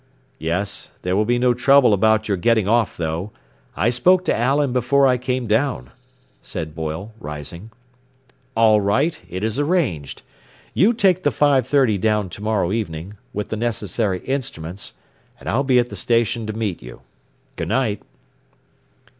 "Yes. 0.39 0.89
There 1.03 1.15
will 1.15 1.25
be 1.25 1.37
no 1.37 1.53
trouble 1.53 1.93
about 1.93 2.27
your 2.27 2.35
getting 2.35 2.67
off, 2.67 2.97
though. 2.97 3.29
I 3.77 3.91
spoke 3.91 4.25
to 4.25 4.35
Allen 4.35 4.73
before 4.73 5.05
I 5.05 5.19
came 5.19 5.45
down," 5.45 5.91
said 6.41 6.73
Boyle, 6.73 7.13
rising. 7.19 7.69
"All 8.57 8.81
right, 8.81 9.21
it 9.29 9.43
is 9.43 9.59
arranged. 9.59 10.23
You 10.73 10.93
take 10.93 11.21
the 11.21 11.29
five 11.29 11.67
thirty 11.67 11.99
down 11.99 12.29
to 12.31 12.41
morrow 12.41 12.71
evening, 12.71 13.13
with 13.31 13.49
the 13.49 13.57
necessary 13.57 14.21
instruments, 14.25 14.93
and 15.39 15.47
I'll 15.47 15.63
be 15.63 15.77
at 15.77 15.89
the 15.89 15.95
station 15.95 16.47
to 16.47 16.53
meet 16.53 16.81
you. 16.81 17.01
Good 17.55 17.67
night." 17.67 18.01